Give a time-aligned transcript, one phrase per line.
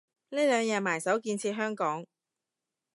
[0.29, 2.07] 呢兩日埋首建設香港